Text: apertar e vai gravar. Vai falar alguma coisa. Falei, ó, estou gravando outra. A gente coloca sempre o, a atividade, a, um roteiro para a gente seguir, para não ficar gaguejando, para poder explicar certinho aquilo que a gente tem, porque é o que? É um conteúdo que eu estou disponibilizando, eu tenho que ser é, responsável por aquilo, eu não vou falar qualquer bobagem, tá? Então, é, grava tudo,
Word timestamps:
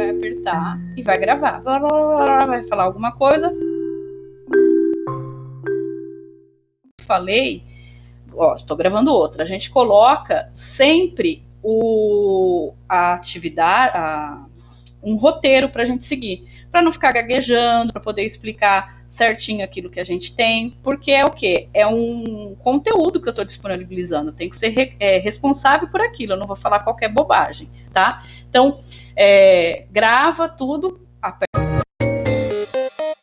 apertar 0.00 0.78
e 0.96 1.02
vai 1.02 1.16
gravar. 1.16 1.60
Vai 1.60 2.62
falar 2.64 2.84
alguma 2.84 3.12
coisa. 3.12 3.52
Falei, 7.00 7.62
ó, 8.34 8.54
estou 8.54 8.76
gravando 8.76 9.12
outra. 9.12 9.44
A 9.44 9.46
gente 9.46 9.70
coloca 9.70 10.48
sempre 10.52 11.44
o, 11.62 12.74
a 12.88 13.14
atividade, 13.14 13.96
a, 13.96 14.46
um 15.02 15.16
roteiro 15.16 15.68
para 15.68 15.82
a 15.82 15.86
gente 15.86 16.06
seguir, 16.06 16.46
para 16.70 16.82
não 16.82 16.92
ficar 16.92 17.12
gaguejando, 17.12 17.92
para 17.92 18.02
poder 18.02 18.24
explicar 18.24 19.02
certinho 19.12 19.62
aquilo 19.62 19.90
que 19.90 20.00
a 20.00 20.04
gente 20.04 20.34
tem, 20.34 20.70
porque 20.82 21.10
é 21.12 21.22
o 21.22 21.30
que? 21.30 21.68
É 21.74 21.86
um 21.86 22.56
conteúdo 22.58 23.20
que 23.20 23.28
eu 23.28 23.30
estou 23.30 23.44
disponibilizando, 23.44 24.30
eu 24.30 24.34
tenho 24.34 24.50
que 24.50 24.56
ser 24.56 24.96
é, 24.98 25.18
responsável 25.18 25.86
por 25.88 26.00
aquilo, 26.00 26.32
eu 26.32 26.38
não 26.38 26.46
vou 26.46 26.56
falar 26.56 26.80
qualquer 26.80 27.10
bobagem, 27.10 27.68
tá? 27.92 28.24
Então, 28.48 28.80
é, 29.16 29.86
grava 29.90 30.48
tudo, 30.48 31.00